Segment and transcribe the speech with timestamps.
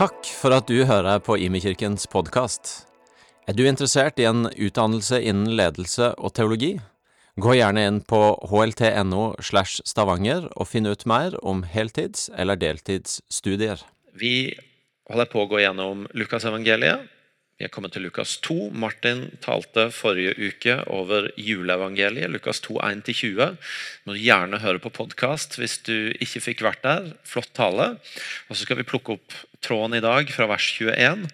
[0.00, 2.70] Takk for at du hører på Imekirkens podkast.
[3.44, 6.70] Er du interessert i en utdannelse innen ledelse og teologi?
[7.36, 13.84] Gå gjerne inn på hlt.no slash stavanger og finn ut mer om heltids- eller deltidsstudier.
[14.16, 14.54] Vi
[15.12, 17.04] holder på å gå gjennom Lukasevangeliet.
[17.60, 18.70] Vi er kommet til Lukas 2.
[18.72, 23.58] Martin talte forrige uke over juleevangeliet, Lukas 2, 1-20.
[24.08, 27.10] Må du gjerne høre på podkast hvis du ikke fikk vært der.
[27.28, 27.90] Flott tale.
[28.48, 31.26] Og så skal vi plukke opp tråden i dag fra vers 21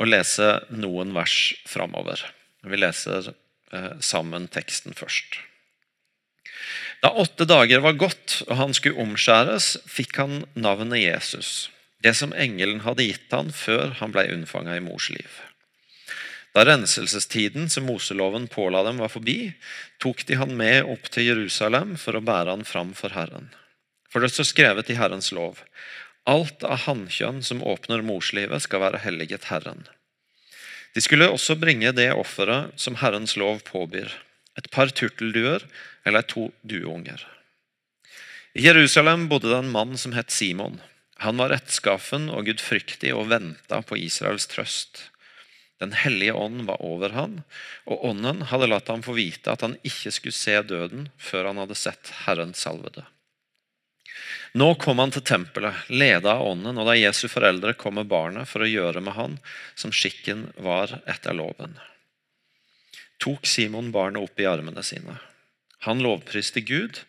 [0.00, 1.36] og lese noen vers
[1.68, 2.24] framover.
[2.64, 5.42] Vi leser eh, sammen teksten først.
[7.04, 11.68] Da åtte dager var gått og han skulle omskjæres, fikk han navnet Jesus,
[12.00, 15.28] det som engelen hadde gitt han før han ble unnfanga i mors liv.
[16.54, 19.52] Da renselsestiden som Moseloven påla dem, var forbi,
[20.02, 23.52] tok de han med opp til Jerusalem for å bære han fram for Herren.
[24.10, 25.62] For det står skrevet i Herrens lov:"
[26.28, 29.86] Alt av hannkjønn som åpner morslivet, skal være helliget Herren.
[30.94, 34.10] De skulle også bringe det offeret som Herrens lov påbyr,
[34.58, 35.64] et par turtelduer
[36.04, 37.22] eller to dueunger.
[38.54, 40.80] I Jerusalem bodde det en mann som het Simon.
[41.22, 45.06] Han var rettskaffen og gudfryktig og venta på Israels trøst.
[45.80, 47.38] Den hellige ånd var over han,
[47.88, 51.62] og ånden hadde latt ham få vite at han ikke skulle se døden før han
[51.62, 53.06] hadde sett Herren salvede.
[54.60, 58.50] Nå kom han til tempelet, leda av ånden, og da Jesu foreldre kom med barnet
[58.50, 59.38] for å gjøre med han
[59.78, 61.78] som skikken var etter loven,
[63.22, 65.16] tok Simon barnet opp i armene sine.
[65.86, 67.02] Han lovpriste Gud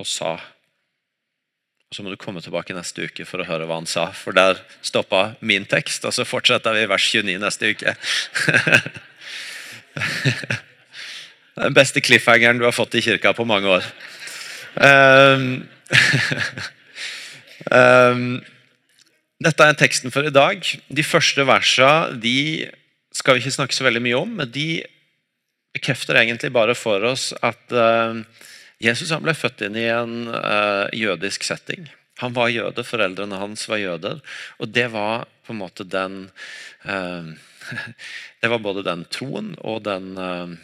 [0.00, 0.36] og sa
[1.88, 4.36] og Så må du komme tilbake neste uke for å høre hva han sa, for
[4.36, 6.04] der stoppa min tekst.
[6.04, 7.94] Og så fortsetter vi vers 29 neste uke.
[11.58, 13.88] Den beste cliffhangeren du har fått i kirka på mange år.
[14.76, 15.64] Um,
[17.72, 18.44] um,
[19.48, 20.60] dette er teksten for i dag.
[20.92, 22.68] De første versa de
[23.16, 24.84] skal vi ikke snakke så veldig mye om, men de
[25.72, 28.20] bekrefter egentlig bare for oss at uh,
[28.82, 31.88] Jesus ble født inn i en uh, jødisk setting.
[32.22, 34.20] Han var jøde, foreldrene hans var jøder.
[34.62, 36.28] Og det var på en måte den
[36.86, 37.34] uh,
[38.40, 40.54] Det var både den troen og den uh,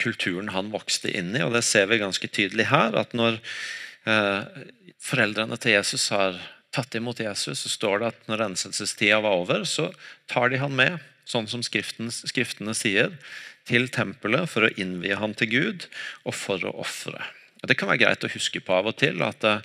[0.00, 1.44] kulturen han vokste inn i.
[1.44, 2.96] Og det ser vi ganske tydelig her.
[2.96, 3.38] At når
[4.96, 6.38] foreldrene til Jesus har
[6.72, 9.90] tatt imot Jesus, så står det at når renselsestida var over, så
[10.30, 10.96] tar de han med,
[11.28, 13.12] sånn som skriftene sier,
[13.68, 15.86] til tempelet for å innvie han til Gud
[16.24, 17.20] og for å ofre.
[17.66, 19.64] Det kan være greit å huske på av og til at eh,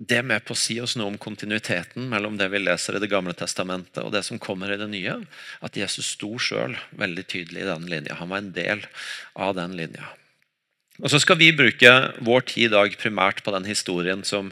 [0.00, 3.02] det er med på å si oss noe om kontinuiteten mellom det vi leser i
[3.02, 5.18] Det gamle testamentet og det som kommer i det nye.
[5.60, 8.16] At Jesus sto sjøl veldig tydelig i den linja.
[8.16, 8.86] Han var en del
[9.36, 10.08] av den linja.
[11.00, 11.90] Og så skal vi bruke
[12.24, 14.50] vår tid i dag primært på den historien som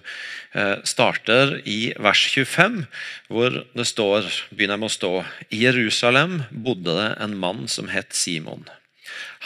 [0.56, 2.82] eh, starter i vers 25,
[3.28, 5.12] hvor det står, begynner med å stå
[5.53, 8.65] I Jerusalem bodde det en mann som het Simon.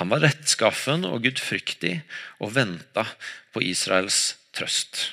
[0.00, 1.98] Han var rettskaffen og gudfryktig
[2.42, 3.06] og venta
[3.52, 5.10] på Israels trøst.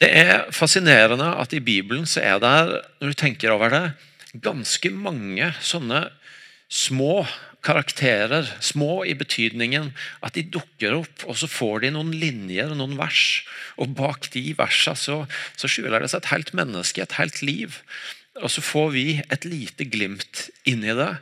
[0.00, 3.84] Det er fascinerende at i Bibelen så er det, når du tenker over det,
[4.40, 6.06] ganske mange sånne
[6.70, 7.26] små
[7.66, 8.48] karakterer.
[8.64, 9.90] Små i betydningen
[10.24, 13.42] at de dukker opp, og så får de noen linjer, noen vers.
[13.76, 15.18] Og bak de versene så,
[15.58, 17.76] så skjuler det seg et helt menneske, et helt liv.
[18.40, 21.12] Og så får vi et lite glimt inni det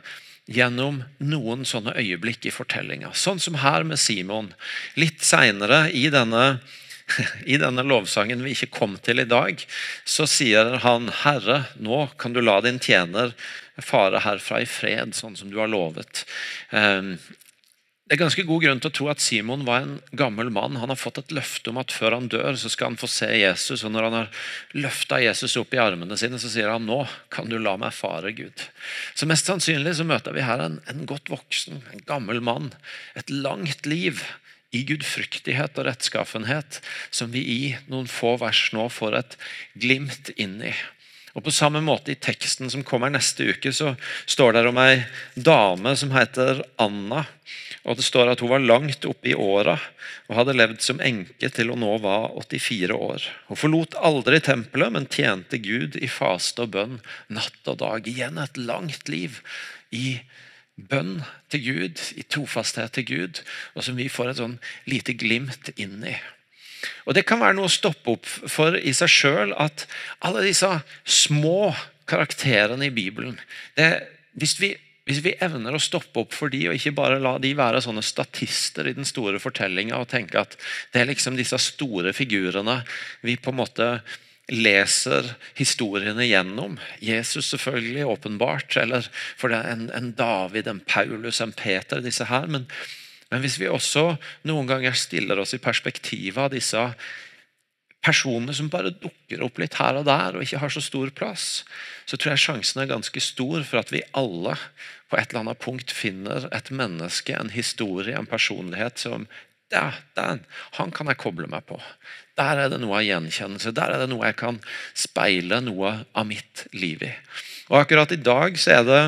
[0.49, 3.13] gjennom noen sånne øyeblikk i fortellinga.
[3.13, 4.53] Sånn som her med Simon.
[4.97, 6.09] Litt seinere i
[7.53, 9.61] i denne lovsangen vi ikke kom til i dag,
[10.05, 13.33] så sier han, 'Herre, nå kan du la din tjener
[13.79, 16.25] fare herfra i fred, sånn som du har lovet'.
[18.09, 20.79] Det er ganske god grunn til å tro at Simon var en gammel mann.
[20.81, 23.27] Han har fått et løfte om at før han dør, så skal han få se
[23.37, 23.83] Jesus.
[23.85, 24.31] Og når han har
[24.73, 28.33] løfta Jesus opp i armene sine, så sier han nå kan du la meg fare,
[28.33, 28.65] Gud.
[29.13, 32.71] Så mest sannsynlig så møter vi her en, en godt voksen, en gammel mann.
[33.13, 34.25] Et langt liv
[34.73, 36.81] i gudfryktighet og rettskaffenhet,
[37.13, 37.61] som vi i
[37.93, 39.37] noen få vers nå får et
[39.85, 40.73] glimt inn i.
[41.39, 43.93] Og På samme måte i teksten som kommer neste uke, så
[44.27, 45.05] står det om ei
[45.39, 47.21] dame som heter Anna.
[47.87, 49.77] Og Det står at hun var langt oppe i åra
[50.27, 53.23] og hadde levd som enke til hun nå var 84 år.
[53.47, 56.99] Hun forlot aldri tempelet, men tjente Gud i faste og bønn
[57.31, 58.03] natt og dag.
[58.03, 59.39] Igjen et langt liv
[59.95, 60.19] i
[60.75, 63.41] bønn til Gud, i trofasthet til Gud,
[63.79, 64.59] og som vi får et sånn
[64.91, 66.17] lite glimt inn i.
[67.05, 69.85] Og Det kan være noe å stoppe opp for i seg sjøl at
[70.25, 70.69] alle disse
[71.03, 71.73] små
[72.09, 73.35] karakterene i Bibelen
[73.77, 73.89] det,
[74.39, 74.71] hvis, vi,
[75.09, 78.05] hvis, vi, evner å stoppe opp for de, og ikke bare la de være sånne
[78.05, 80.57] statister i den store fortellinga, og tenke at
[80.93, 82.81] det er liksom disse store figurene
[83.25, 83.91] vi på en måte
[84.49, 85.27] leser
[85.57, 86.79] historiene gjennom.
[87.05, 88.77] Jesus selvfølgelig, åpenbart.
[88.81, 89.05] Eller
[89.37, 92.49] for det er en, en David, en Paulus, en Peter, disse her.
[92.49, 92.65] Men,
[93.29, 94.13] men hvis vi også
[94.49, 96.85] noen ganger stiller oss i perspektivet av disse
[98.05, 101.65] personene som bare dukker opp litt her og der og ikke har så stor plass,
[102.07, 104.55] så tror jeg sjansen er ganske stor for at vi alle
[105.09, 109.27] på et eller annet punkt finner et menneske, en historie, en personlighet som
[109.69, 110.41] ja, den,
[110.79, 111.77] han kan jeg koble meg på.
[112.39, 113.73] Der er det noe av gjenkjennelse.
[113.77, 114.57] Der er det noe jeg kan
[114.97, 117.11] speile noe av mitt liv i.
[117.69, 119.01] Og Akkurat i dag så er det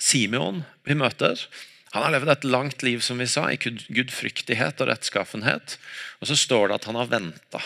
[0.00, 1.42] Simeon vi møter.
[1.96, 5.78] Han har levd et langt liv som vi sa, i gudfryktighet og rettskaffenhet.
[6.20, 7.62] Og så står det at han har venta.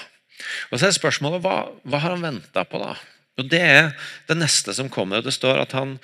[0.70, 2.78] Og så er spørsmålet hva, hva har han venta på.
[2.78, 2.94] da?
[3.42, 3.90] Og Det er
[4.30, 5.18] det neste som kommer.
[5.18, 5.98] og Det står at han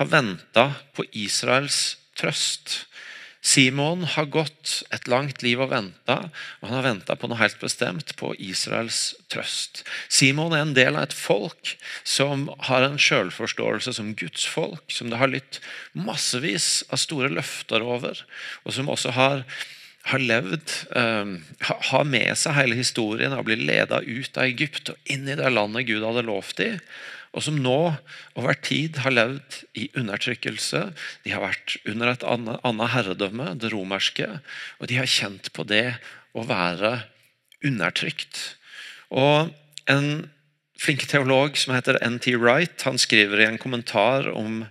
[0.00, 0.66] har venta
[0.98, 2.88] på Israels trøst.
[3.48, 6.18] Simon har gått et langt liv og venta,
[6.60, 9.84] og han har venta på noe helt bestemt, på Israels trøst.
[10.12, 11.72] Simon er en del av et folk
[12.04, 15.62] som har en sjølforståelse som Guds folk, som det har lytt
[15.96, 18.20] massevis av store løfter over,
[18.66, 19.44] og som også har
[20.08, 21.34] har levd, um,
[21.90, 25.50] har med seg hele historien og blir leda ut av Egypt og inn i det
[25.52, 26.70] landet Gud hadde lovt i,
[27.38, 27.78] og som nå
[28.34, 30.80] over tid har levd i undertrykkelse.
[31.22, 34.26] De har vært under et annet herredømme, det romerske,
[34.82, 36.00] og de har kjent på det
[36.34, 36.98] å være
[37.64, 38.42] undertrykt.
[39.14, 39.54] Og
[39.88, 40.28] En
[40.76, 42.34] flink teolog som heter N.T.
[42.36, 44.66] Wright, han skriver i en kommentar om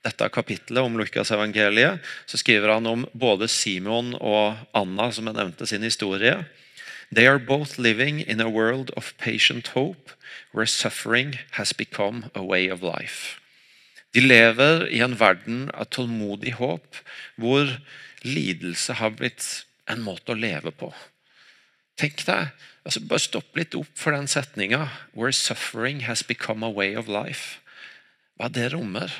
[0.00, 5.68] dette kapittelet om Lukas-evangeliet, så skriver han om både Simon og Anna, som jeg nevnte
[5.68, 6.38] sin historie.
[7.12, 10.10] They are both living in a world of patient hope,
[10.52, 13.38] where suffering has become a way of life.
[14.12, 16.96] De lever i en verden av tålmodig håp,
[17.36, 17.68] hvor
[18.24, 20.88] lidelse har blitt en måte å leve på.
[22.00, 22.52] Tenk deg,
[22.84, 24.88] altså Bare stopp litt opp for den setninga.
[25.12, 27.60] Where suffering has become a way of life.
[28.40, 29.12] Hva det rommer.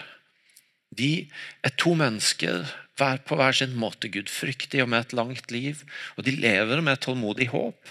[0.92, 1.28] De
[1.64, 2.64] er to mennesker
[2.98, 5.82] hver på hver sin måte gudfryktig og med et langt liv.
[6.16, 7.88] Og de lever med et tålmodig håp,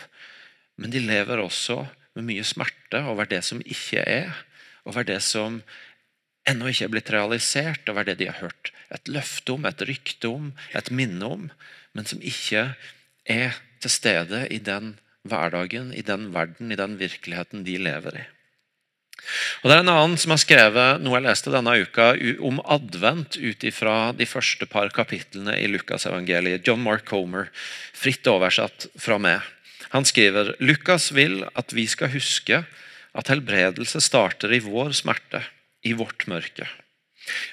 [0.78, 1.86] men de lever også
[2.18, 4.44] med mye smerte over det som ikke er,
[4.86, 5.62] over det som
[6.50, 10.30] ennå ikke er blitt realisert, over det de har hørt et løfte om, et rykte
[10.30, 11.48] om, et minne om,
[11.96, 12.72] men som ikke
[13.30, 14.96] er til stede i den
[15.28, 18.28] hverdagen, i den verden, i den virkeligheten de lever i.
[19.62, 22.12] Og Det er en annen som har skrevet noe jeg leste denne uka
[22.44, 26.66] om advent ut ifra de første par kapitlene i Lukasevangeliet.
[26.68, 27.52] John Mark Comer,
[27.94, 29.46] fritt oversatt fra meg.
[29.92, 32.64] Han skriver Lukas vil at vi skal huske
[33.12, 35.44] at helbredelse starter i vår smerte,
[35.84, 36.68] i vårt mørke.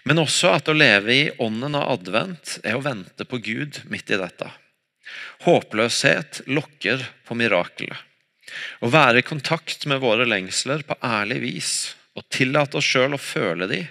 [0.09, 4.11] Men også at å leve i ånden av advent er å vente på Gud midt
[4.15, 4.49] i dette.
[5.45, 8.08] Håpløshet lokker på mirakelet.
[8.83, 11.73] Å være i kontakt med våre lengsler på ærlig vis
[12.19, 13.83] og tillate oss sjøl å føle de,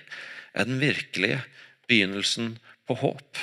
[0.58, 1.44] er den virkelige
[1.88, 2.56] begynnelsen
[2.88, 3.40] på håp.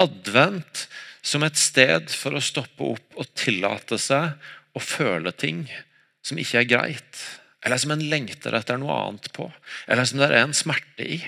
[0.00, 0.86] Advent
[1.20, 4.38] som et sted for å stoppe opp og tillate seg
[4.72, 5.66] å føle ting
[6.24, 7.20] som ikke er greit,
[7.64, 9.50] eller som en lengter etter noe annet på,
[9.90, 11.20] eller som det er en smerte i.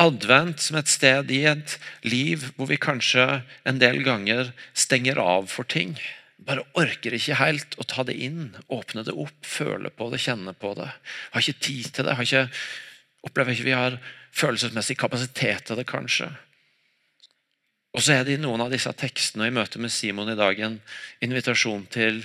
[0.00, 1.76] Advent som et sted i et
[2.06, 5.94] liv hvor vi kanskje en del ganger stenger av for ting
[6.42, 10.54] bare orker ikke helt å ta det inn, åpne det opp, føle på det, kjenne
[10.58, 10.90] på det.
[11.32, 12.16] Har ikke tid til det.
[12.24, 12.48] Ikke,
[13.26, 13.98] opplever ikke vi har
[14.34, 16.32] følelsesmessig kapasitet til det, kanskje.
[17.94, 20.38] Og så er det i noen av disse tekstene og i møte med Simon i
[20.38, 20.80] dag en
[21.22, 22.24] invitasjon til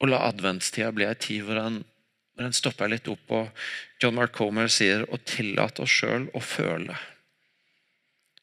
[0.00, 1.82] å la adventstida bli ei tid hvor en,
[2.32, 3.28] hvor en stopper litt opp.
[3.28, 3.50] og
[4.00, 6.96] John Mark Comer sier å tillate oss sjøl å føle.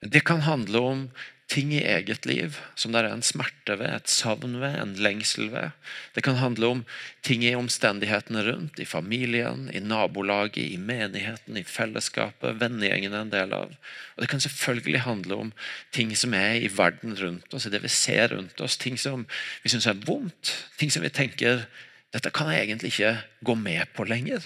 [0.06, 1.08] Det kan handle om
[1.48, 5.52] ting i eget liv som det er en smerte ved, et savn ved, en lengsel
[5.54, 5.76] ved.
[6.16, 6.84] Det kan handle om
[7.26, 13.34] ting i omstendighetene rundt, i familien, i nabolaget, i menigheten, i fellesskapet, vennegjengen er en
[13.34, 13.76] del av.
[14.16, 15.54] Og Det kan selvfølgelig handle om
[15.94, 18.78] ting som er i verden rundt oss, i det vi ser rundt oss.
[18.82, 19.28] Ting som
[19.64, 21.68] vi syns er vondt, ting som vi tenker
[22.16, 24.44] dette kan jeg egentlig ikke gå med på lenger.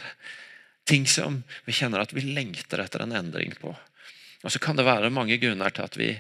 [0.90, 3.76] Ting som vi kjenner at vi lengter etter en endring på.
[4.42, 6.14] Og så kan det være mange grunner til at vi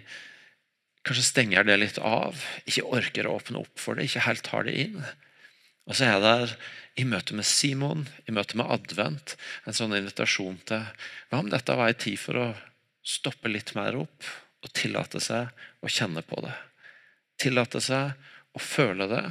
[1.10, 2.38] Kanskje stenger det litt av,
[2.70, 5.00] ikke orker å åpne opp for det, ikke helt tar det inn.
[5.90, 6.34] Og så er det
[7.02, 9.34] i møte med Simon, i møte med advent,
[9.66, 10.86] en sånn invitasjon til
[11.32, 12.48] Hva om dette var en tid for å
[13.02, 14.28] stoppe litt mer opp
[14.62, 15.50] og tillate seg
[15.82, 16.54] å kjenne på det?
[17.42, 18.14] Tillate seg
[18.54, 19.26] å føle det,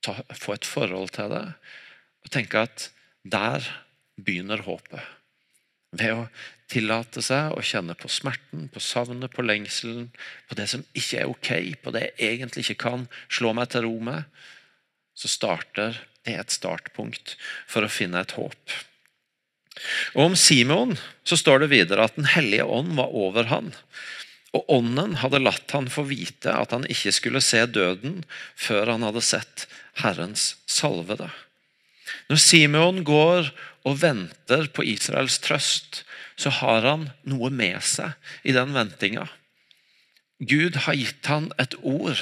[0.00, 1.44] ta, få et forhold til det
[2.22, 2.88] og tenke at
[3.28, 3.68] der
[4.16, 5.04] begynner håpet.
[6.00, 6.28] Ved å
[6.72, 10.08] tillate seg å kjenne på smerten, på savnet, på lengselen,
[10.48, 11.50] på det som ikke er ok,
[11.84, 14.24] på det jeg egentlig ikke kan slå meg til ro med.
[15.14, 17.34] så starter det et startpunkt
[17.68, 18.76] for å finne et håp.
[20.14, 23.72] Og Om Simon så står det videre at Den hellige ånd var over han,
[24.52, 28.20] og ånden hadde latt han få vite at han ikke skulle se døden
[28.56, 29.66] før han hadde sett
[30.00, 31.30] Herrens salvede.
[32.28, 33.48] Når Simon går
[33.88, 36.02] og venter på Israels trøst,
[36.36, 38.14] så har han noe med seg
[38.46, 39.26] i den ventinga.
[40.42, 42.18] Gud har gitt han et ord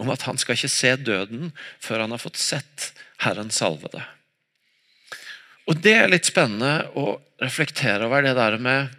[0.00, 2.90] om at han skal ikke se døden før han har fått sett
[3.24, 4.02] Herren salvede.
[5.70, 8.92] Og Det er litt spennende å reflektere over det der med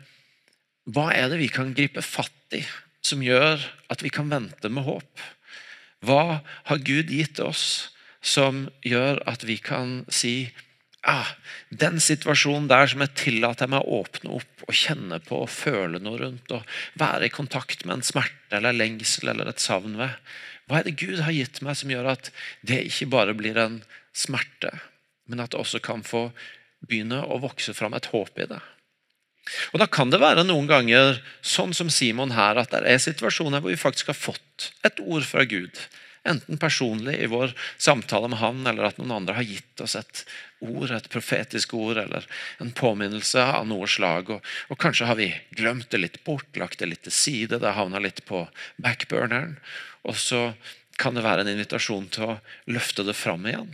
[0.90, 2.64] hva er det vi kan gripe fatt i
[3.04, 5.24] som gjør at vi kan vente med håp?
[6.04, 7.94] Hva har Gud gitt oss
[8.24, 10.52] som gjør at vi kan si
[11.10, 11.30] ah,
[11.70, 16.00] den situasjonen der som jeg tillater meg å åpne opp og kjenne på og føle
[16.04, 20.16] noe rundt, og være i kontakt med en smerte eller lengsel eller et savn ved.
[20.68, 22.32] Hva er det Gud har gitt meg som gjør at
[22.64, 23.82] det ikke bare blir en
[24.16, 24.72] smerte,
[25.28, 26.30] men at det også kan få
[26.84, 28.62] begynne å vokse fram et håp i det?
[29.74, 33.60] Og Da kan det være noen ganger, sånn som Simon her, at det er situasjoner
[33.60, 35.76] hvor vi faktisk har fått et ord fra Gud.
[36.24, 40.24] Enten personlig i vår samtale med han, eller at noen andre har gitt oss et
[40.64, 42.28] ord, et profetisk ord, eller
[42.64, 44.32] en påminnelse av noe slag.
[44.36, 47.76] Og, og kanskje har vi glemt det litt bort, lagt det litt til side, det
[47.78, 48.46] havna litt på
[48.84, 49.58] backburneren.
[50.08, 50.52] Og så
[51.00, 52.40] kan det være en invitasjon til å
[52.70, 53.74] løfte det fram igjen.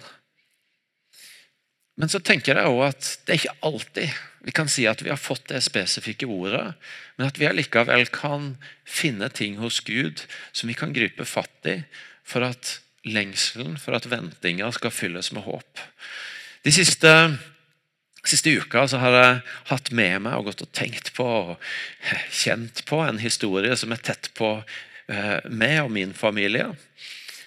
[1.99, 5.11] Men så tenker jeg også at det er ikke alltid vi kan si at vi
[5.11, 6.71] har fått det spesifikke ordet,
[7.17, 8.53] men at vi allikevel kan
[8.87, 10.23] finne ting hos Gud
[10.55, 11.81] som vi kan gripe fatt i
[12.23, 15.83] for at lengselen, for at ventinga skal fylles med håp.
[16.65, 17.11] De siste,
[18.27, 19.35] siste uka har jeg
[19.69, 21.53] hatt med meg og gått og tenkt på og
[22.35, 26.67] kjent på en historie som er tett på eh, meg og min familie.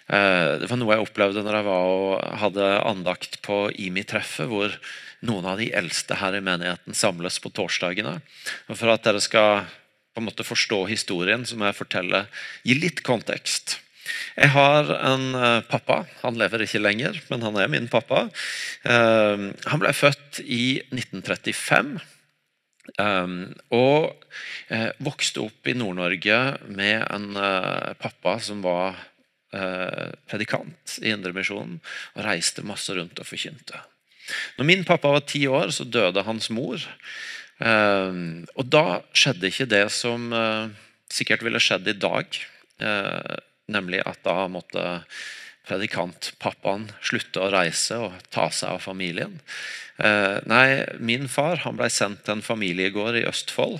[0.08, 4.72] Eh, det var noe jeg opplevde når jeg var og hadde andakt på IMI-treffet, hvor
[5.28, 8.16] noen av de eldste her i menigheten samles på torsdagene.
[8.72, 9.66] Og For at dere skal
[10.12, 12.26] på en måte forstå historien, så må jeg fortelle,
[12.64, 13.78] gi litt kontekst.
[14.36, 16.02] Jeg har en eh, pappa.
[16.22, 18.26] Han lever ikke lenger, men han er min pappa.
[18.88, 21.94] Eh, han ble født i 1935.
[23.72, 24.24] Og
[25.06, 27.28] vokste opp i Nord-Norge med en
[28.02, 28.96] pappa som var
[29.52, 31.74] Eh, predikant i Indremisjonen
[32.14, 33.76] og reiste masse rundt og forkynte.
[34.56, 36.80] Når min pappa var ti år, så døde hans mor.
[37.60, 38.16] Eh,
[38.56, 40.72] og da skjedde ikke det som eh,
[41.12, 42.40] sikkert ville skjedd i dag.
[43.72, 45.02] Nemlig at da måtte
[45.68, 49.36] predikantpappaen slutte å reise og ta seg av familien.
[50.50, 50.66] Nei,
[50.98, 53.78] min far han ble sendt til en familiegård i Østfold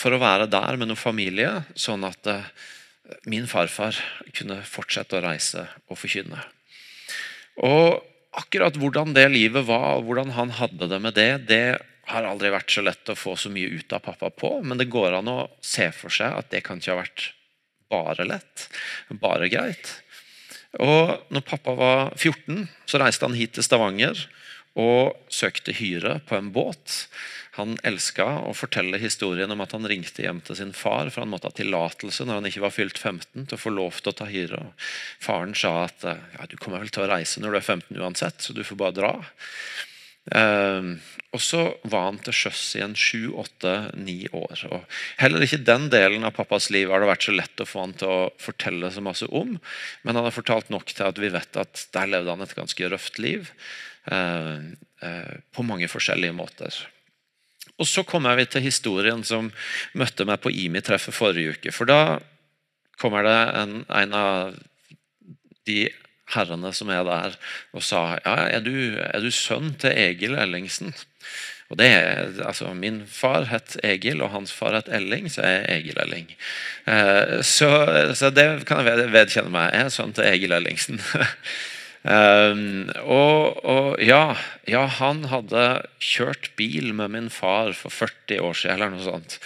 [0.00, 2.30] for å være der med noen familie, sånn at
[3.28, 3.98] min farfar
[4.32, 6.40] kunne fortsette å reise og forkynne.
[7.60, 8.00] Og
[8.34, 11.64] akkurat hvordan det livet var, og hvordan han hadde det med det, det
[12.08, 14.90] har aldri vært så lett å få så mye ut av pappa på, men det
[14.92, 17.28] går an å se for seg at det kan ikke ha vært
[17.92, 18.68] bare lett,
[19.20, 19.92] bare greit.
[20.82, 24.26] Og når pappa var 14, så reiste han hit til Stavanger
[24.74, 27.04] og søkte hyre på en båt.
[27.54, 31.30] Han elska å fortelle historien om at han ringte hjem til sin far, for han
[31.30, 34.16] måtte ha tillatelse når han ikke var fylt 15 til å få lov til å
[34.18, 34.64] ta hyre.
[35.22, 38.42] Faren sa at ja, du kommer vel til å reise når du er 15 uansett,
[38.42, 39.12] så du får bare dra.
[40.32, 40.86] Eh,
[41.34, 44.64] og så var han til sjøs en sju, åtte, ni år.
[44.70, 44.84] Og
[45.20, 47.96] heller ikke den delen av pappas liv har det vært så lett å få han
[47.98, 49.56] til å fortelle så masse om.
[50.06, 52.92] Men han har fortalt nok til at vi vet at der levde han et ganske
[52.92, 53.50] røft liv.
[54.04, 54.56] Eh,
[55.02, 56.76] eh, på mange forskjellige måter.
[57.78, 59.50] Og Så kommer vi til historien som
[59.94, 61.72] møtte meg på IMI-treffet forrige uke.
[61.72, 62.20] For da
[63.00, 64.54] kommer det en, en, av
[65.66, 65.88] de
[66.32, 67.34] herrene som er der,
[67.76, 70.94] og sa ja, er du, er du sønn til Egil Ellingsen?
[71.72, 71.90] Og det
[72.44, 76.34] altså Min far het Egil, og hans far het Elling, så jeg er Egil Elling.
[76.86, 77.70] Eh, så,
[78.14, 79.72] så, det kan jeg vedkjenne meg.
[79.72, 81.00] Jeg er sønn til Egil Ellingsen.
[82.04, 84.36] Um, og, og ja,
[84.68, 85.64] ja, han hadde
[86.04, 89.38] kjørt bil med min far for 40 år siden, eller noe sånt.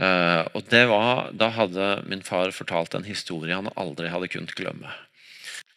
[0.00, 4.90] Uh, og var, Da hadde min far fortalt en historie han aldri hadde kunnet glemme.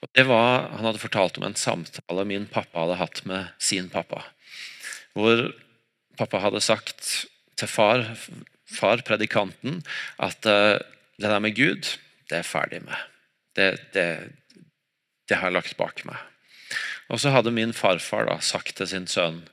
[0.03, 3.87] Og det var, Han hadde fortalt om en samtale min pappa hadde hatt med sin
[3.89, 4.25] pappa.
[5.15, 5.47] Hvor
[6.19, 8.03] pappa hadde sagt til far,
[8.67, 9.81] far predikanten,
[10.19, 10.81] at uh,
[11.15, 11.95] det der med Gud,
[12.29, 12.99] det er ferdig med.
[13.55, 14.07] Det, det,
[15.29, 16.19] det har jeg lagt bak meg.
[17.13, 19.43] Og så hadde min farfar da sagt til sin sønn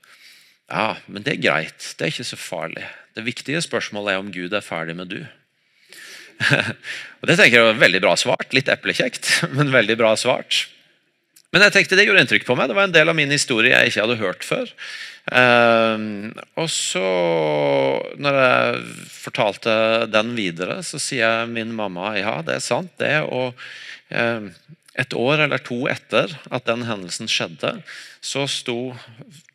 [0.70, 2.84] ja, men det er greit, det er ikke så farlig.
[3.18, 5.24] Det viktige spørsmålet er om Gud er ferdig med du.
[6.40, 8.52] Og Det tenker jeg var veldig bra svart.
[8.56, 10.66] Litt eplekjekt, men veldig bra svart.
[11.50, 12.70] Men jeg tenkte det gjorde inntrykk på meg.
[12.70, 14.74] Det var en del av min historie jeg ikke hadde hørt før.
[15.30, 17.06] Uh, og så,
[18.22, 19.72] når jeg fortalte
[20.10, 23.16] den videre, så sier min mamma ja, det er sant, det.
[23.26, 23.58] Og
[24.14, 24.46] uh,
[24.98, 27.76] et år eller to etter at den hendelsen skjedde,
[28.20, 28.94] så sto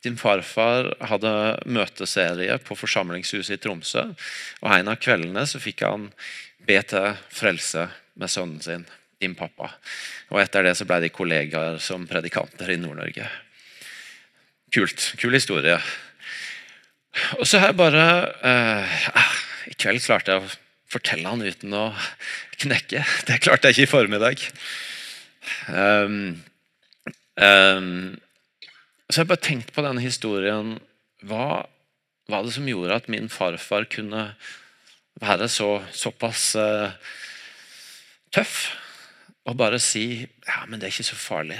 [0.06, 1.32] din farfar hadde
[1.66, 4.08] møteserie på forsamlingshuset i Tromsø.
[4.64, 6.10] Og en av kveldene så fikk han
[6.68, 7.88] be til frelse
[8.20, 8.86] med sønnen sin,
[9.22, 9.72] din pappa.
[10.34, 13.28] Og etter det så ble de kollegaer som predikanter i Nord-Norge.
[14.76, 15.12] Kult.
[15.22, 15.78] Kul historie.
[17.40, 18.06] Og så har jeg bare
[18.44, 19.36] eh, ah,
[19.72, 20.56] I kveld klarte jeg å
[20.92, 21.86] fortelle han uten å
[22.60, 23.06] knekke.
[23.28, 24.44] Det klarte jeg ikke i formiddag.
[25.70, 26.18] Um,
[27.38, 28.16] um,
[29.10, 30.76] så jeg bare tenkt på denne historien.
[31.26, 31.66] Hva
[32.32, 34.32] var det som gjorde at min farfar kunne
[35.22, 36.92] være så, såpass uh,
[38.36, 38.66] tøff
[39.46, 41.60] og bare si ja, men det er ikke så farlig.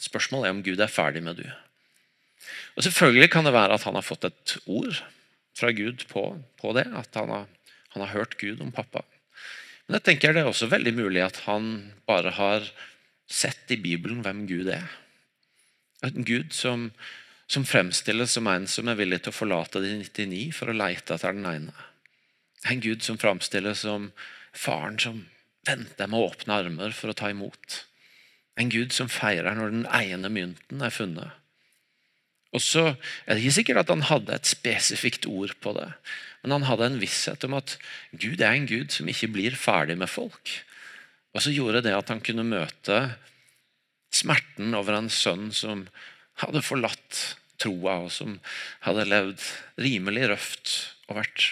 [0.00, 1.46] Spørsmålet er om Gud er ferdig med du.
[2.76, 5.00] Og Selvfølgelig kan det være at han har fått et ord
[5.58, 6.86] fra Gud på, på det.
[6.96, 7.48] At han har,
[7.94, 9.02] han har, hørt Gud om pappa.
[9.86, 12.70] Men jeg tenker det er også veldig mulig at han bare har
[13.28, 14.86] sett i Bibelen hvem Gud er.
[16.06, 16.88] En Gud som,
[17.50, 21.18] som fremstilles som en som er villig til å forlate de 99 for å leite
[21.18, 21.87] etter den ene.
[22.66, 24.10] En Gud som framstilles som
[24.56, 25.26] faren som
[25.68, 27.82] venter med åpne armer for å ta imot.
[28.58, 31.36] En Gud som feirer når den ene mynten er funnet.
[32.56, 35.90] Og så er det ikke sikkert at han hadde et spesifikt ord på det,
[36.42, 37.76] men han hadde en visshet om at
[38.16, 40.54] Gud er en Gud som ikke blir ferdig med folk.
[41.36, 43.02] Og så gjorde det at han kunne møte
[44.14, 45.84] smerten over en sønn som
[46.40, 47.20] hadde forlatt
[47.60, 48.38] troa, og som
[48.86, 49.44] hadde levd
[49.82, 50.74] rimelig røft
[51.10, 51.50] og vært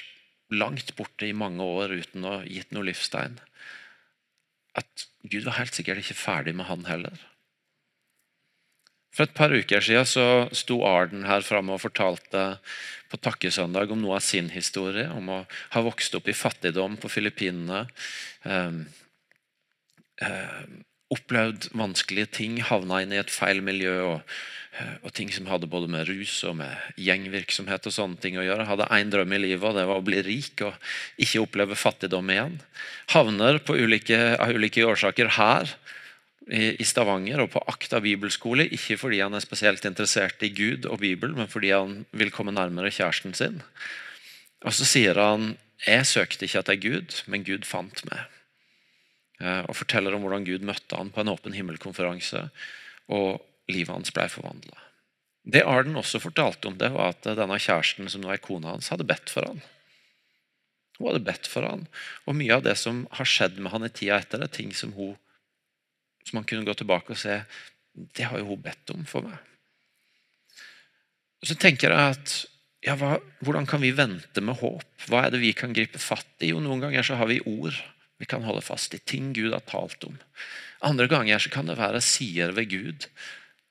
[0.54, 3.38] langt borte i mange år uten å ha gitt noe livstegn.
[4.76, 7.16] At Gud var helt sikkert ikke ferdig med han heller.
[9.16, 12.58] For et par uker siden så sto Arden her framme og fortalte
[13.08, 15.06] på takkesøndag om noe av sin historie.
[15.08, 15.38] Om å
[15.72, 17.86] ha vokst opp i fattigdom på Filippinene.
[18.44, 18.76] Eh,
[21.14, 23.94] opplevd vanskelige ting, havna inn i et feil miljø.
[24.10, 24.36] Og,
[24.78, 28.46] eh, og, ting som hadde både med rus og med gjengvirksomhet og sånne ting å
[28.46, 28.68] gjøre.
[28.68, 30.74] Hadde én drøm i livet, og det var å bli rik og
[31.22, 32.60] ikke oppleve fattigdom igjen.
[33.14, 35.76] Havner ulike, av ulike årsaker her
[36.46, 38.68] i Stavanger og på Akta bibelskole.
[38.70, 42.54] Ikke fordi han er spesielt interessert i Gud og Bibel, men fordi han vil komme
[42.54, 43.62] nærmere kjæresten sin.
[44.62, 48.35] Og Så sier han jeg søkte ikke etter Gud, men Gud fant meg.
[49.42, 52.46] Eh, og forteller om hvordan Gud møtte han på en åpen himmelkonferanse,
[53.12, 54.82] og livet hans ble forvandla.
[55.46, 58.90] Det Arden også fortalte om, det var at denne kjæresten som nå er kona hans,
[58.90, 59.62] hadde bedt for han.
[60.96, 61.84] Hun hadde bedt for han,
[62.24, 64.96] og Mye av det som har skjedd med han i tida etter, er ting som
[64.96, 65.14] hun
[66.26, 67.36] som han kunne gå tilbake og se
[68.16, 69.36] det har jo hun bedt om for meg.
[71.46, 72.32] Så tenker jeg at
[72.84, 74.84] ja, hva, Hvordan kan vi vente med håp?
[75.08, 76.50] Hva er det vi kan gripe fatt i?
[76.50, 77.74] Jo, Noen ganger så har vi ord
[78.18, 78.98] vi kan holde fast i.
[78.98, 80.18] Ting Gud har talt om.
[80.86, 83.08] Andre ganger så kan det være sider ved Gud.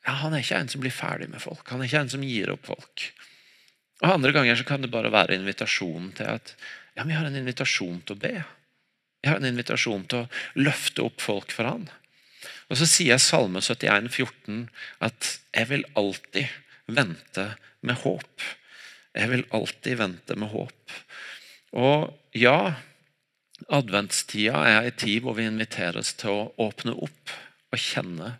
[0.05, 1.65] Ja, Han er ikke en som blir ferdig med folk.
[1.69, 3.09] Han er ikke en som gir opp folk.
[4.03, 6.53] Og Andre ganger så kan det bare være invitasjonen til at
[6.95, 8.35] ja, vi har en invitasjon til å be.
[9.23, 11.87] Vi har en invitasjon til å løfte opp folk for Han.
[12.69, 14.69] Og Så sier Salme 71, 14
[15.01, 16.47] at 'jeg vil alltid
[16.87, 18.45] vente med håp'.
[19.15, 20.91] Jeg vil alltid vente med håp.
[21.73, 22.75] Og ja,
[23.73, 27.33] adventstida er ei tid hvor vi inviteres til å åpne opp
[27.73, 28.35] og kjenne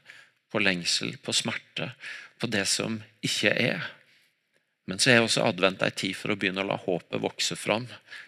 [0.52, 1.92] på lengsel, på smerte,
[2.40, 3.86] på det som ikke er.
[4.86, 7.88] Men så er også advent ei tid for å begynne å la håpet vokse fram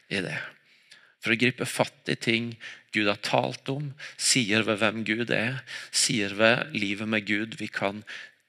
[0.10, 0.38] i det.
[1.21, 2.53] For å gripe fatt i ting
[2.95, 7.69] Gud har talt om, sier ved hvem Gud er, sier ved livet med Gud vi
[7.69, 8.01] kan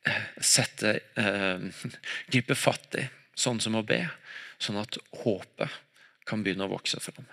[0.06, 1.84] eh, sette, eh,
[2.32, 3.04] gripe fatt i,
[3.36, 4.04] sånn som å be.
[4.58, 5.82] Sånn at håpet
[6.28, 7.28] kan begynne å vokse fram.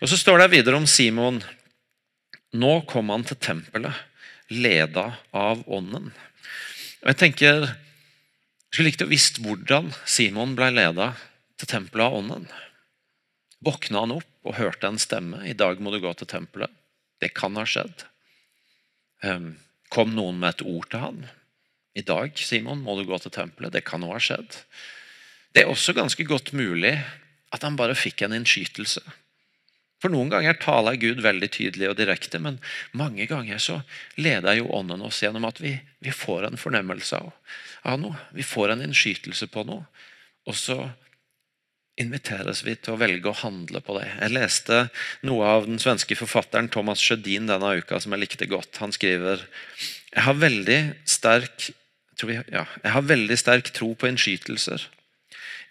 [0.00, 1.42] Og Så står det videre om Simon.
[2.52, 3.94] Nå kom han til tempelet,
[4.48, 6.08] leda av Ånden.
[7.02, 11.12] Og jeg tenker, jeg skulle likt å visst hvordan Simon ble leda
[11.60, 12.48] til tempelet av Ånden.
[13.64, 15.42] Våkna han opp og hørte en stemme.
[15.44, 16.74] 'I dag må du gå til tempelet.'
[17.18, 18.04] Det kan ha skjedd.
[19.26, 19.58] Ehm,
[19.90, 21.24] kom noen med et ord til han?
[21.94, 24.62] 'I dag, Simon, må du gå til tempelet.' Det kan òg ha skjedd.
[25.52, 26.94] Det er også ganske godt mulig
[27.52, 29.02] at han bare fikk en innskytelse.
[29.98, 32.60] For Noen ganger taler Gud veldig tydelig og direkte, men
[32.96, 33.80] mange ganger så
[34.20, 37.32] leder jo Ånden oss gjennom at vi, vi får en fornemmelse av,
[37.82, 38.20] av noe.
[38.36, 39.88] Vi får en innskytelse på noe.
[40.46, 40.78] Og så
[41.98, 44.06] inviteres vi til å velge å handle på det.
[44.20, 44.84] Jeg leste
[45.26, 48.78] noe av den svenske forfatteren Thomas Sjødin denne uka som jeg likte godt.
[48.78, 49.42] Han skriver
[50.14, 50.78] Jeg har veldig
[51.10, 51.72] sterk
[52.26, 54.88] vi, ja, jeg har veldig sterk tro på innskytelser.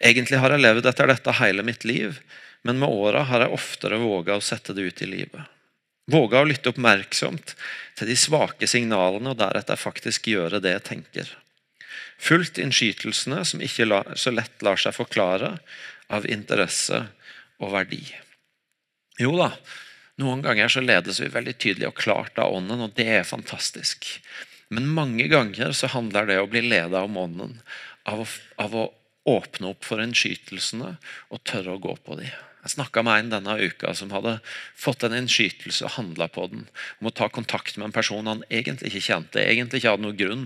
[0.00, 2.22] Egentlig har jeg levd etter dette hele mitt liv,
[2.62, 5.42] men med åra har jeg oftere våga å sette det ut i livet.
[6.08, 7.52] Våga å lytte oppmerksomt
[7.98, 11.34] til de svake signalene og deretter faktisk gjøre det jeg tenker.
[12.18, 15.58] Fulgt innskytelsene som ikke så lett lar seg forklare
[16.08, 17.04] av interesse
[17.60, 18.02] og verdi.
[19.20, 19.52] Jo da,
[20.22, 24.08] noen ganger så ledes vi veldig tydelig og klart av Ånden, og det er fantastisk.
[24.72, 27.58] Men mange ganger så handler det å bli ledet av Ånden
[28.08, 28.24] av,
[28.56, 28.88] av å
[29.28, 30.94] åpne opp for innskytelsene
[31.28, 32.32] og tørre å gå på dem.
[32.68, 34.34] Jeg snakka med en denne uka som hadde
[34.76, 36.66] fått en innskytelse og handla på den.
[37.00, 40.18] Om å ta kontakt med en person han egentlig ikke kjente, egentlig ikke hadde noen
[40.18, 40.42] grunn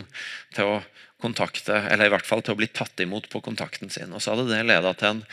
[0.54, 0.76] til å
[1.18, 4.14] kontakte, eller i hvert fall til å bli tatt imot på kontakten sin.
[4.14, 5.24] Og så hadde det leda til en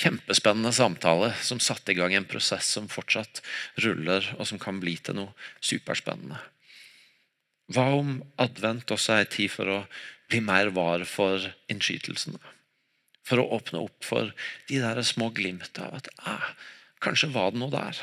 [0.00, 3.42] kjempespennende samtale som satte i gang en prosess som fortsatt
[3.84, 6.40] ruller, og som kan bli til noe superspennende.
[7.68, 9.78] Hva om advent også er tid for å
[10.32, 12.40] bli mer var for innskytelsene?
[13.26, 14.32] For å åpne opp for
[14.70, 16.48] de der små glimta av at ah,
[17.04, 18.00] kanskje var det noe der.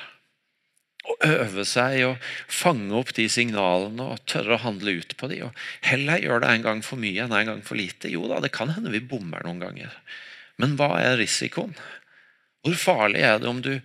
[1.08, 5.42] Å øve seg og fange opp de signalene og tørre å handle ut på de.
[5.48, 8.12] Og heller gjøre det en gang for mye enn en gang for lite.
[8.12, 9.96] Jo da, det kan hende vi bommer noen ganger.
[10.60, 11.78] Men hva er risikoen?
[12.66, 13.78] Hvor farlig er det om du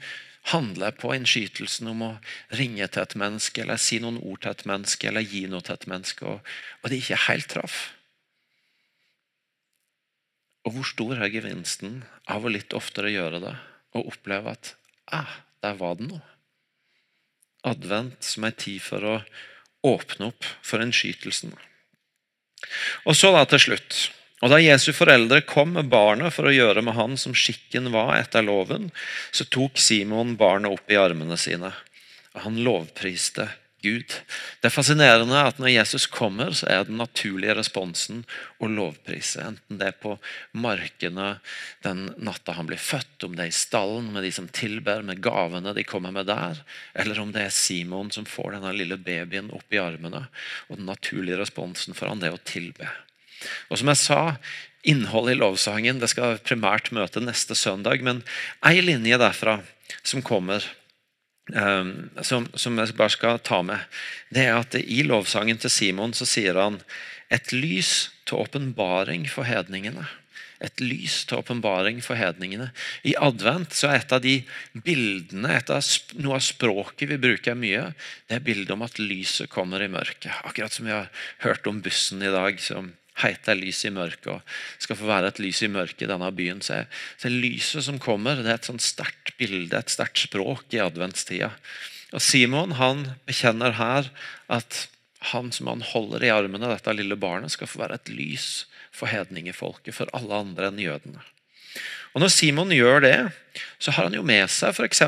[0.51, 2.13] handler på innskytelsen om å
[2.59, 5.77] ringe til et menneske, eller si noen ord til et menneske, eller gi noe til
[5.77, 7.83] et menneske, og, og det ikke helt traff?
[10.63, 13.55] Og hvor stor er gevinsten av å litt oftere gjøre det
[13.99, 14.75] og oppleve at
[15.13, 16.23] ah, der var det noe?
[17.67, 19.17] Advent som er tid for å
[19.87, 21.53] åpne opp for innskytelsen.
[23.07, 24.03] Og så da til slutt.
[24.43, 28.17] Og Da Jesu foreldre kom med barnet for å gjøre med han som skikken var
[28.17, 28.89] etter loven,
[29.31, 31.71] så tok Simon barnet opp i armene sine.
[32.43, 33.47] Han lovpriste
[33.83, 34.15] Gud.
[34.61, 38.23] Det er fascinerende at når Jesus kommer, så er den naturlige responsen
[38.63, 39.43] å lovprise.
[39.43, 40.15] Enten det er på
[40.55, 41.37] markene
[41.85, 45.23] den natta han blir født, om det er i stallen med de som tilber, med
[45.25, 46.63] gavene de kommer med der,
[46.95, 50.27] eller om det er Simon som får denne lille babyen opp i armene.
[50.71, 52.91] Og den naturlige responsen for han det er å tilbe.
[53.71, 54.21] Og som jeg sa,
[54.87, 58.23] innholdet i lovsangen det skal primært møte neste søndag, men
[58.67, 59.61] ei linje derfra
[60.07, 60.65] som kommer
[61.51, 63.83] som, som, jeg bare skal ta med,
[64.31, 66.79] det er at i lovsangen til Simon så sier han
[67.33, 70.07] et lys til åpenbaring for hedningene.
[70.63, 72.69] Et lys til åpenbaring for hedningene.
[73.03, 74.37] I advent så er et av de
[74.87, 75.83] bildene, et av
[76.23, 77.89] noe av språket vi bruker mye,
[78.31, 80.31] det er bildet om at lyset kommer i mørket.
[80.47, 81.11] Akkurat som vi har
[81.43, 82.61] hørt om bussen i dag.
[82.63, 86.31] som heter lys i mørket og skal få være et lys i mørket i denne
[86.35, 86.63] byen.
[86.65, 86.85] Så
[87.21, 91.53] så lyset som kommer, det er et sånt sterkt bilde, et sterkt språk i adventstida.
[92.13, 94.09] Og Simon han bekjenner her
[94.53, 94.87] at
[95.33, 99.09] han som han holder i armene, dette lille barnet, skal få være et lys for
[99.09, 101.23] hedningefolket, for alle andre enn jødene.
[102.13, 103.17] Og Når Simon gjør det,
[103.81, 105.01] så har han jo med seg f.eks.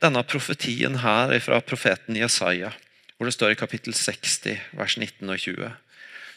[0.00, 2.72] denne profetien her fra profeten Jesaja,
[3.16, 5.68] hvor det står i kapittel 60, vers 19 og 20.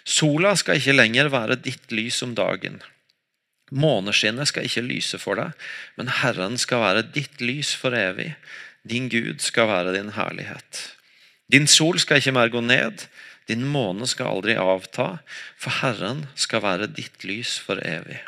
[0.05, 2.77] Sola skal ikke lenger være ditt lys om dagen.
[3.73, 5.55] Måneskinnet skal ikke lyse for deg,
[5.97, 8.35] men Herren skal være ditt lys for evig.
[8.85, 10.91] Din Gud skal være din herlighet.
[11.49, 13.07] Din sol skal ikke mer gå ned,
[13.49, 15.19] din måne skal aldri avta,
[15.57, 18.21] for Herren skal være ditt lys for evig.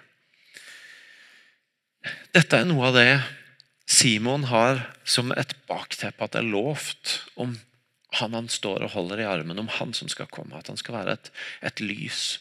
[2.34, 3.12] Dette er noe av det
[3.88, 7.56] Simon har som et bakteppe at det er lovt om
[8.20, 10.58] han han står og holder i armen, om han som skal komme.
[10.58, 11.32] At han skal være et,
[11.66, 12.40] et lys.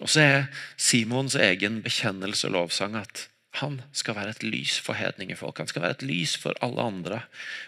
[0.00, 0.48] Og så er
[0.80, 3.26] Simons egen bekjennelse og lovsang at
[3.58, 5.58] han skal være et lys for hedningefolk.
[5.58, 7.22] Han skal være et lys for alle andre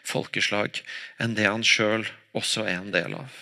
[0.06, 0.82] folkeslag
[1.22, 2.06] enn det han sjøl
[2.38, 3.40] også er en del av.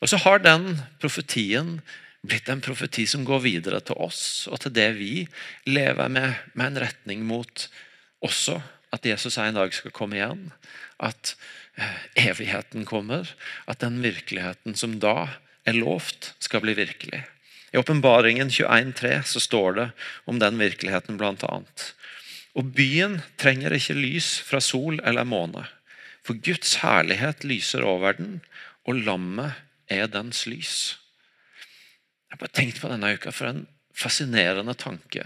[0.00, 1.78] Og så har den profetien
[2.24, 5.12] blitt en profeti som går videre til oss, og til det vi
[5.68, 7.68] lever med, med en retning mot
[8.24, 8.58] også
[8.92, 10.50] at Jesus en dag skal komme igjen.
[11.00, 11.34] At
[12.18, 13.28] evigheten kommer,
[13.66, 15.28] at den virkeligheten som da
[15.68, 17.22] er lovt, skal bli virkelig.
[17.72, 19.88] I Åpenbaringen 21,3 så står det
[20.26, 21.60] om den virkeligheten bl.a.
[22.58, 25.66] Og byen trenger ikke lys fra sol eller måne,
[26.26, 28.40] for Guds herlighet lyser over den,
[28.84, 29.54] og lammet
[29.90, 30.96] er dens lys.
[32.30, 35.24] Jeg har bare tenkt på denne uka for en fascinerende tanke.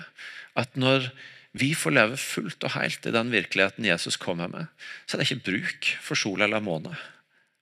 [0.57, 1.11] At når
[1.54, 4.70] vi får leve fullt og helt i den virkeligheten Jesus kommer med,
[5.06, 6.96] så er det ikke bruk for sol eller måne.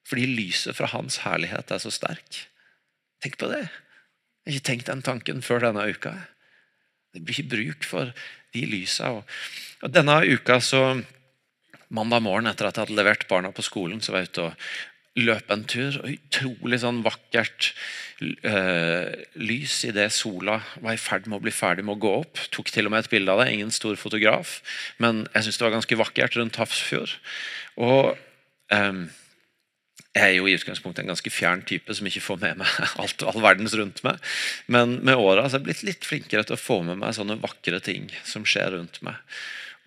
[0.08, 2.46] Fordi lyset fra hans herlighet er så sterk.
[3.22, 3.66] Tenk på det.
[4.42, 6.14] Jeg har ikke tenkt den tanken før denne uka.
[7.12, 8.14] Det blir ikke bruk for
[8.56, 9.12] de lysa.
[9.84, 11.02] Denne uka så
[11.92, 14.68] Mandag morgen etter at jeg hadde levert barna på skolen, så var jeg ute og
[15.18, 15.98] løpe en tur.
[16.00, 17.72] og Utrolig sånn vakkert
[18.22, 19.08] øh,
[19.40, 22.44] lys idet sola var i ferd med å bli ferdig med å gå opp.
[22.54, 23.50] Tok til og med et bilde av det.
[23.52, 24.60] Ingen stor fotograf,
[25.02, 27.16] men jeg syns det var ganske vakkert rundt Hafrsfjord.
[27.82, 28.14] Og
[28.72, 29.02] øh,
[30.12, 33.24] jeg er jo i utgangspunktet en ganske fjern type som ikke får med meg alt
[33.24, 34.20] all verdens rundt meg.
[34.68, 37.80] Men med åra har jeg blitt litt flinkere til å få med meg sånne vakre
[37.84, 39.16] ting som skjer rundt meg.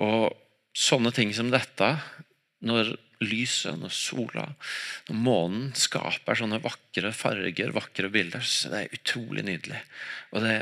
[0.01, 0.33] Og
[0.75, 1.91] sånne ting som dette,
[2.65, 4.45] når lyset, når sola,
[5.07, 9.81] når månen skaper sånne vakre farger, vakre bilder, så det er utrolig nydelig.
[10.35, 10.57] Og det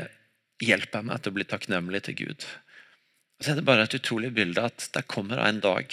[0.64, 2.46] hjelper meg til å bli takknemlig til Gud.
[3.42, 5.90] Så er det bare et utrolig bilde at det kommer en dag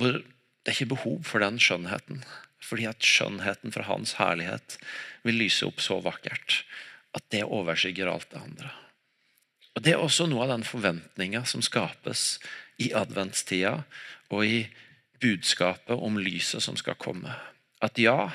[0.00, 2.22] hvor det er ikke behov for den skjønnheten.
[2.62, 4.78] Fordi at skjønnheten fra Hans herlighet
[5.26, 6.62] vil lyse opp så vakkert
[7.12, 8.70] at det overskygger alt det andre.
[9.76, 12.38] Og Det er også noe av den forventninga som skapes
[12.80, 13.82] i adventstida
[14.32, 14.58] og i
[15.22, 17.32] budskapet om lyset som skal komme.
[17.82, 18.32] At ja,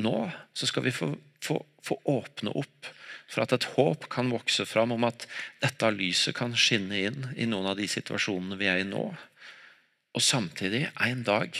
[0.00, 0.16] nå
[0.54, 2.90] så skal vi få, få, få åpne opp
[3.30, 5.26] for at et håp kan vokse fram om at
[5.62, 9.06] dette lyset kan skinne inn i noen av de situasjonene vi er i nå.
[10.14, 11.56] Og samtidig, en dag,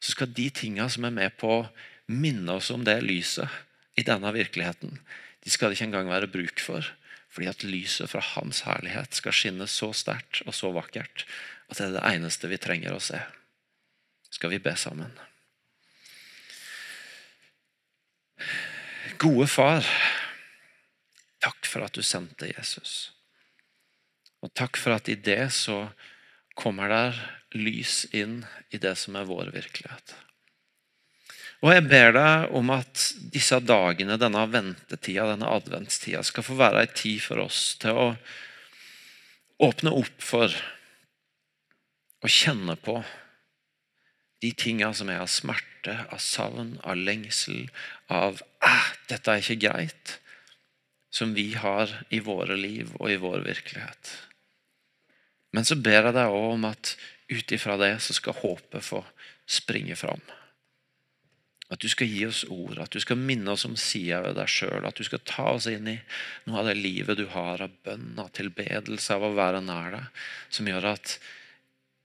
[0.00, 1.68] så skal de tinga som er med på å
[2.12, 3.48] minne oss om det lyset
[3.96, 4.98] i denne virkeligheten,
[5.46, 6.84] de skal det ikke engang være bruk for.
[7.32, 11.26] Fordi at lyset fra Hans herlighet skal skinne så sterkt og så vakkert
[11.68, 13.20] at det er det eneste vi trenger å se
[14.30, 15.12] skal vi be sammen.
[19.16, 19.86] Gode far,
[21.40, 23.12] takk for at du sendte Jesus.
[24.44, 25.86] Og takk for at i det så
[26.56, 27.18] kommer der
[27.56, 28.42] lys inn
[28.74, 30.16] i det som er vår virkelighet.
[31.64, 36.84] Og jeg ber deg om at disse dagene, denne ventetida, denne adventstida, skal få være
[36.84, 38.08] ei tid for oss til å
[39.64, 40.52] åpne opp for
[42.20, 42.98] å kjenne på
[44.44, 47.68] de tinga som er av smerte, av savn, av lengsel,
[48.12, 50.16] av ah, 'dette er ikke greit',
[51.10, 54.10] som vi har i våre liv og i vår virkelighet.
[55.56, 56.96] Men så ber jeg deg òg om at
[57.32, 59.00] ut ifra det så skal håpet få
[59.48, 60.20] springe fram.
[61.72, 64.50] At du skal gi oss ord, at du skal minne oss om sida ved deg
[64.50, 64.84] sjøl.
[64.86, 65.96] At du skal ta oss inn i
[66.46, 70.22] noe av det livet du har av bønn, av tilbedelse, av å være nær deg.
[70.52, 71.16] Som gjør at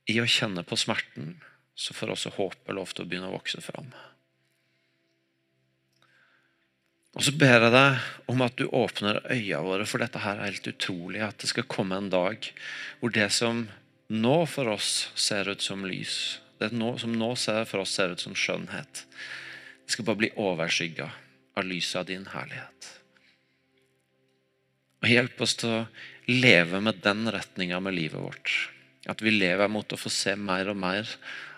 [0.10, 1.36] i å kjenne på smerten,
[1.82, 3.90] så får også håpet lov til å begynne å vokse fram.
[7.18, 10.54] Og så ber jeg deg om at du åpner øynene våre for dette her er
[10.54, 11.20] helt utrolig.
[11.26, 12.48] At det skal komme en dag
[13.02, 13.66] hvor det som
[14.12, 17.34] nå for oss ser ut som lys, det som nå
[17.68, 19.06] for oss ser ut som skjønnhet,
[19.84, 21.10] det skal bare bli overskygga
[21.60, 22.92] av lyset av din herlighet.
[25.02, 25.86] Og Hjelp oss til å
[26.30, 28.52] leve med den retninga med livet vårt.
[29.10, 31.10] At vi lever mot å få se mer og mer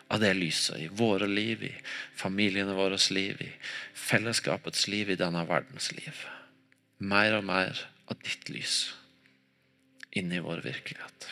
[0.07, 1.73] av det lyset i våre liv, i
[2.19, 3.51] familiene våres liv, i
[3.97, 6.25] fellesskapets liv, i denne verdens liv.
[7.03, 8.93] Mer og mer av ditt lys
[10.13, 11.29] inn i vår virkelighet.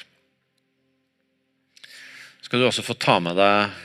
[2.41, 3.75] Skal du også få ta med deg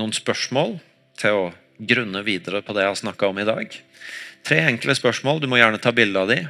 [0.00, 0.76] noen spørsmål
[1.20, 1.44] til å
[1.78, 3.76] grunne videre på det jeg har snakka om i dag.
[4.44, 5.40] Tre enkle spørsmål.
[5.42, 6.40] Du må gjerne ta bilde av de.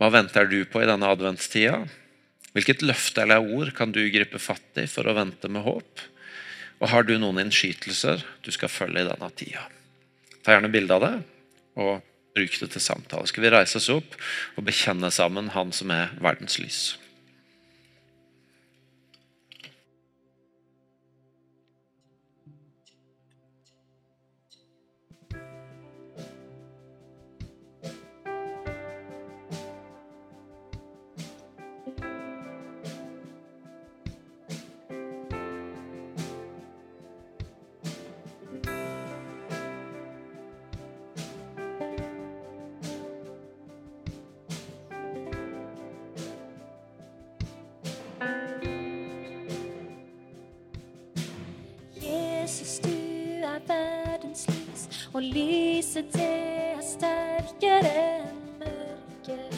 [0.00, 1.82] Hva venter du på i denne adventstida?
[2.52, 6.02] Hvilket løfte eller ord kan du gripe fatt i for å vente med håp?
[6.82, 9.68] Og har du noen innskytelser du skal følge i denne tida?
[10.42, 11.12] Ta gjerne bilde av det,
[11.78, 12.00] og
[12.34, 13.28] bruk det til samtale.
[13.30, 14.16] Skal vi reise oss opp
[14.56, 16.80] og bekjenne sammen Han som er verdens lys?
[55.22, 59.54] Og lyset det er sterkere enn mørket.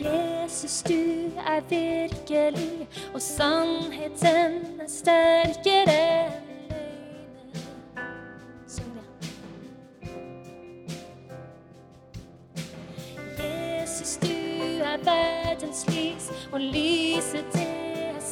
[0.00, 7.50] Jesus, du er virkelig, og sannheten er sterkere enn løgnen.
[8.66, 9.06] Syng det.
[13.38, 14.34] Jesus, du
[14.82, 17.73] er verdens lys, og lyset er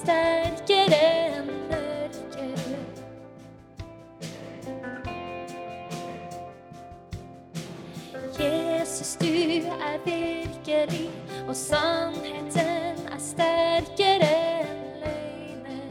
[0.03, 0.99] sterkere
[1.39, 2.61] enn mørket.
[8.41, 11.11] Jesus, du er virkelig,
[11.49, 14.33] og sannheten er sterkere
[14.67, 15.89] enn løgnen.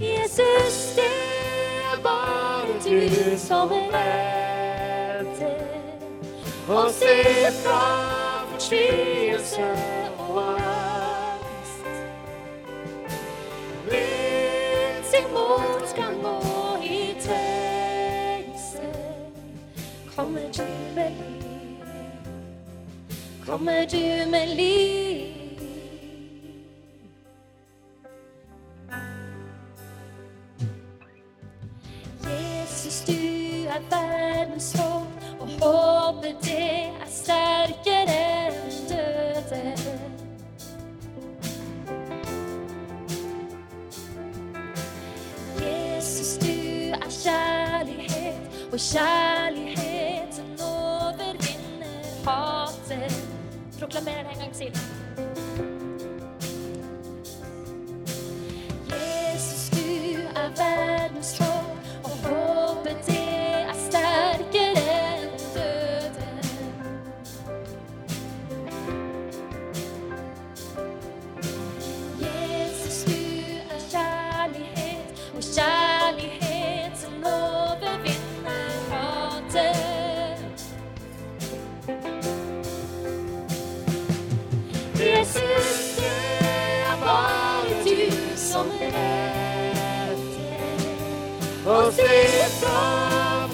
[0.00, 1.12] Jesus, det
[1.92, 5.56] er bare du som vet det,
[6.68, 7.16] og se
[7.64, 8.07] fram
[8.68, 9.62] fortvilelse
[10.18, 11.84] og angst.
[13.84, 18.80] Ved sin motgang og i trengsel
[20.16, 20.62] kommer du
[20.94, 21.84] med liv.
[23.46, 25.07] Kommer du med liv.
[48.72, 53.28] Og kjærligheten overvinner hatet.
[53.78, 54.97] Proklamer det en gang til.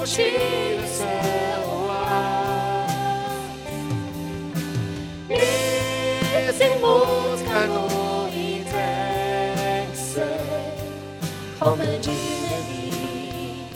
[0.04, 1.08] Fortvilelse
[1.66, 2.94] og angst.
[5.28, 10.22] Med sin motgang og i trengsel
[11.60, 13.66] kommer du med liv.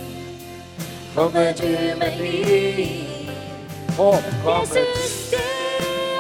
[1.15, 3.09] Kommer du med liv.
[3.99, 5.39] Jesus, det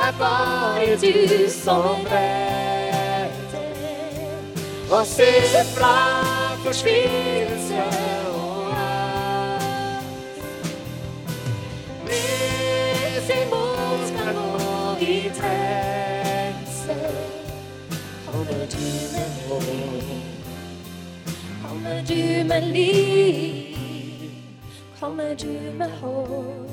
[0.02, 1.38] er bare du
[21.62, 24.30] Kommer du med liv.
[25.00, 26.68] Kommer du med håp.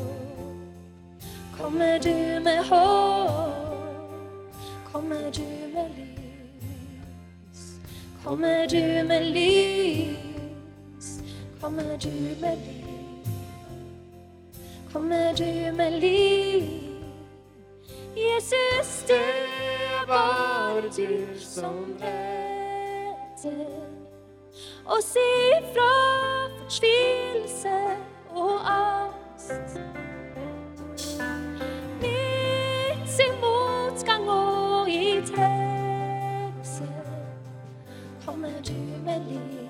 [1.58, 4.54] Kommer du med håp,
[4.92, 7.80] kommer du med lys.
[8.24, 11.22] Kommer du med lys,
[11.62, 13.30] kommer du med lys.
[14.94, 16.70] Kommer du med lys.
[18.16, 21.96] Jesus, det var du som
[23.46, 25.20] redder si
[25.58, 25.92] ifra
[26.58, 27.78] fortvilelse
[28.30, 29.80] og angst.
[32.02, 36.90] Midt sin motgang og i trengsel
[38.26, 38.74] kommer du
[39.06, 39.70] med liv.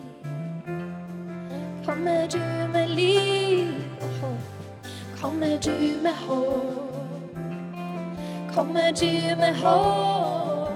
[1.86, 4.40] Kommer du med liv og håp.
[5.22, 5.72] Kommer du
[6.04, 7.36] med håp.
[8.54, 10.72] Kommer du med håp.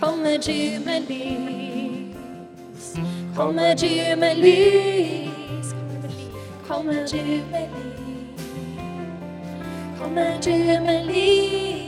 [0.00, 1.59] Kommer du med lys.
[3.40, 5.74] Kommer du med lys.
[6.66, 8.76] Kommer du med lys.
[9.98, 10.50] Kommer du
[10.84, 11.86] med lys?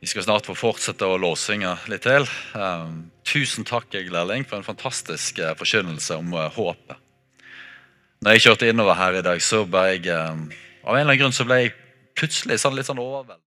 [0.00, 2.24] Vi skal snart få fortsette å låssynge litt til.
[3.28, 6.96] Tusen takk, Egil Erling, for en fantastisk eh, forkynnelse om eh, håpet.
[8.24, 10.48] Når jeg kjørte innover her i dag, så ble jeg um,
[10.82, 11.74] Av en eller annen grunn så ble jeg
[12.16, 13.44] plutselig sånn, litt sånn overveldet.